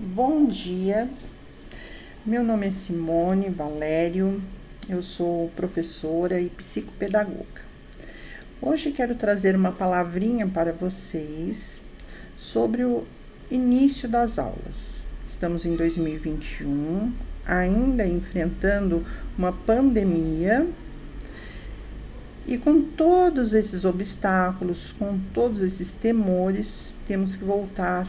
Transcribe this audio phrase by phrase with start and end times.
[0.00, 1.08] Bom dia,
[2.24, 4.40] meu nome é Simone Valério,
[4.88, 7.62] eu sou professora e psicopedagoga.
[8.62, 11.82] Hoje quero trazer uma palavrinha para vocês
[12.36, 13.04] sobre o
[13.50, 15.08] início das aulas.
[15.26, 17.12] Estamos em 2021,
[17.44, 19.04] ainda enfrentando
[19.36, 20.64] uma pandemia
[22.46, 28.06] e com todos esses obstáculos, com todos esses temores, temos que voltar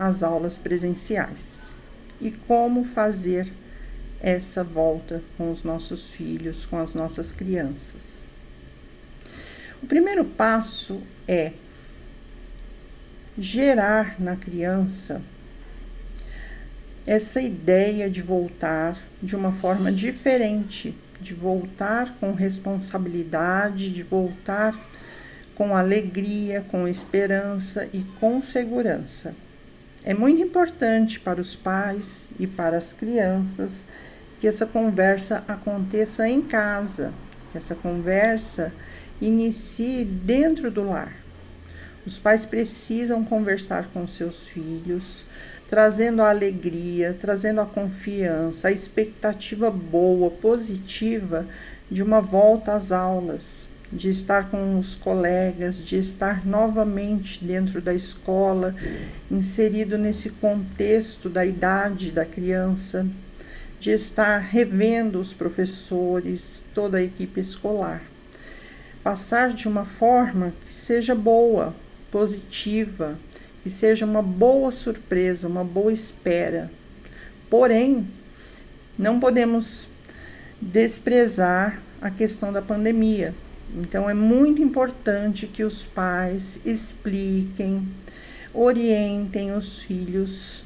[0.00, 1.72] as aulas presenciais.
[2.22, 3.52] E como fazer
[4.18, 8.30] essa volta com os nossos filhos, com as nossas crianças?
[9.82, 11.52] O primeiro passo é
[13.38, 15.22] gerar na criança
[17.06, 24.78] essa ideia de voltar de uma forma diferente, de voltar com responsabilidade, de voltar
[25.54, 29.34] com alegria, com esperança e com segurança.
[30.02, 33.84] É muito importante para os pais e para as crianças
[34.40, 37.12] que essa conversa aconteça em casa,
[37.52, 38.72] que essa conversa
[39.20, 41.12] inicie dentro do lar.
[42.06, 45.26] Os pais precisam conversar com seus filhos,
[45.68, 51.46] trazendo a alegria, trazendo a confiança, a expectativa boa, positiva
[51.90, 57.92] de uma volta às aulas, de estar com os colegas, de estar novamente dentro da
[57.92, 58.74] escola,
[59.30, 63.06] inserido nesse contexto da idade da criança,
[63.80, 68.02] de estar revendo os professores, toda a equipe escolar.
[69.02, 71.74] Passar de uma forma que seja boa,
[72.12, 73.18] positiva,
[73.62, 76.70] que seja uma boa surpresa, uma boa espera.
[77.48, 78.06] Porém,
[78.96, 79.88] não podemos
[80.60, 83.34] desprezar a questão da pandemia
[83.76, 87.86] então é muito importante que os pais expliquem,
[88.52, 90.64] orientem os filhos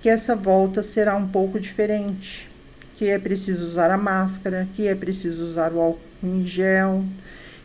[0.00, 2.48] que essa volta será um pouco diferente,
[2.96, 7.04] que é preciso usar a máscara, que é preciso usar o álcool em gel,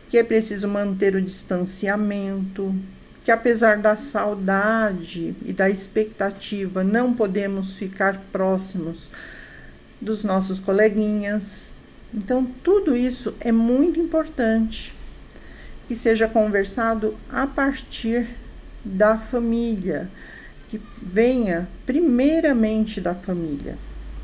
[0.08, 2.74] que é preciso manter o distanciamento,
[3.24, 9.08] que apesar da saudade e da expectativa, não podemos ficar próximos
[10.00, 11.72] dos nossos coleguinhas,
[12.14, 14.94] então, tudo isso é muito importante
[15.88, 18.28] que seja conversado a partir
[18.84, 20.08] da família,
[20.68, 23.78] que venha primeiramente da família.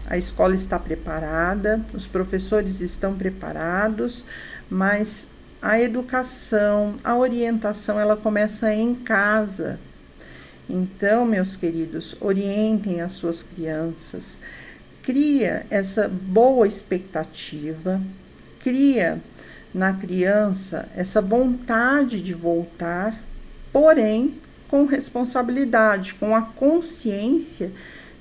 [0.07, 4.25] A escola está preparada, os professores estão preparados,
[4.71, 5.29] mas
[5.61, 9.79] a educação, a orientação, ela começa em casa.
[10.69, 14.39] Então, meus queridos, orientem as suas crianças,
[15.09, 17.99] cria essa boa expectativa,
[18.61, 19.19] cria
[19.73, 23.19] na criança essa vontade de voltar,
[23.73, 24.35] porém
[24.69, 27.73] com responsabilidade, com a consciência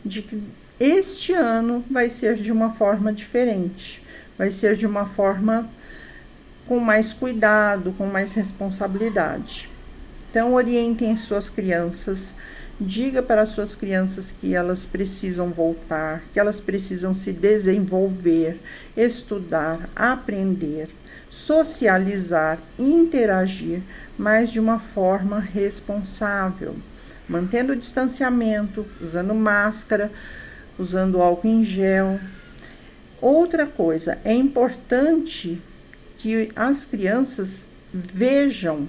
[0.05, 0.41] de que
[0.79, 4.01] este ano vai ser de uma forma diferente,
[4.37, 5.69] vai ser de uma forma
[6.69, 9.69] com mais cuidado, com mais responsabilidade.
[10.31, 12.33] Então, orientem suas crianças
[12.79, 18.59] Diga para as suas crianças que elas precisam voltar, que elas precisam se desenvolver,
[18.95, 20.87] estudar, aprender,
[21.27, 23.81] socializar, interagir,
[24.15, 26.75] mas de uma forma responsável,
[27.27, 30.11] mantendo o distanciamento, usando máscara,
[30.77, 32.19] usando álcool em gel.
[33.19, 35.59] Outra coisa, é importante
[36.19, 38.87] que as crianças vejam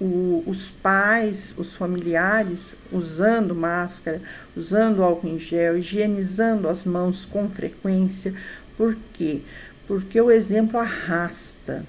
[0.00, 4.20] o, os pais, os familiares usando máscara,
[4.56, 8.34] usando álcool em gel, higienizando as mãos com frequência.
[8.76, 9.42] Por quê?
[9.86, 11.84] Porque o exemplo arrasta.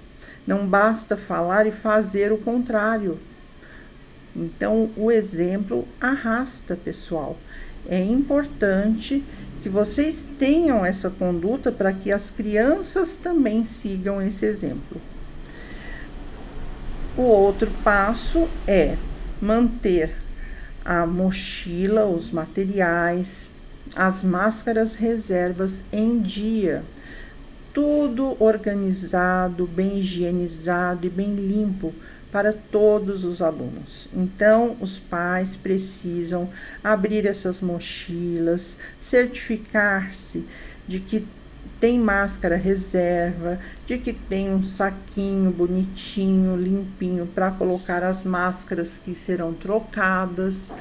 [0.47, 3.19] Não basta falar e fazer o contrário.
[4.35, 7.37] Então, o exemplo arrasta, pessoal.
[7.87, 9.23] É importante
[9.61, 14.99] que vocês tenham essa conduta para que as crianças também sigam esse exemplo.
[17.19, 18.96] O outro passo é
[19.41, 20.16] manter
[20.85, 23.51] a mochila, os materiais,
[23.94, 26.81] as máscaras reservas em dia.
[27.74, 31.94] Tudo organizado, bem higienizado e bem limpo
[32.31, 34.07] para todos os alunos.
[34.13, 36.50] Então, os pais precisam
[36.81, 40.45] abrir essas mochilas, certificar-se
[40.88, 41.27] de que
[41.79, 49.15] tem máscara reserva, de que tem um saquinho bonitinho, limpinho para colocar as máscaras que
[49.15, 50.73] serão trocadas,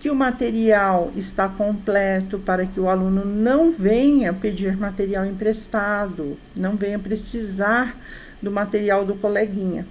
[0.00, 6.76] que o material está completo para que o aluno não venha pedir material emprestado, não
[6.76, 7.96] venha precisar
[8.42, 9.86] do material do coleguinha.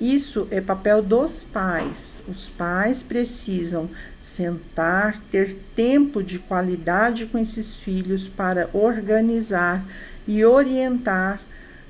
[0.00, 2.22] Isso é papel dos pais.
[2.28, 3.88] Os pais precisam
[4.22, 9.84] sentar, ter tempo de qualidade com esses filhos para organizar
[10.26, 11.40] e orientar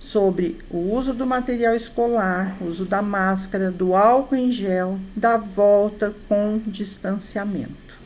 [0.01, 6.15] sobre o uso do material escolar, uso da máscara, do álcool em gel, da volta
[6.29, 7.97] com distanciamento,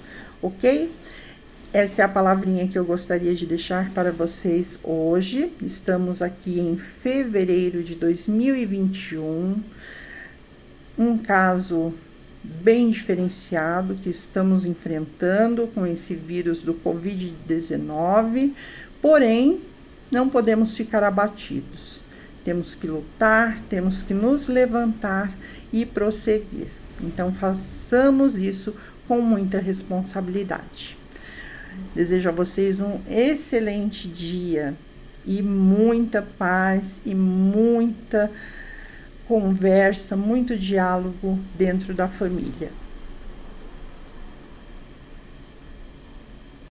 [0.40, 0.90] ok?
[1.72, 5.50] Essa é a palavrinha que eu gostaria de deixar para vocês hoje.
[5.64, 9.56] Estamos aqui em fevereiro de 2021.
[10.98, 11.94] Um caso
[12.44, 18.52] bem diferenciado que estamos enfrentando com esse vírus do Covid-19,
[19.00, 19.58] porém,
[20.10, 22.02] não podemos ficar abatidos.
[22.44, 25.32] Temos que lutar, temos que nos levantar
[25.72, 26.68] e prosseguir.
[27.00, 28.74] Então, façamos isso
[29.08, 31.00] com muita responsabilidade.
[31.94, 34.74] Desejo a vocês um excelente dia
[35.26, 38.30] e muita paz e muita
[39.26, 42.70] conversa, muito diálogo dentro da família.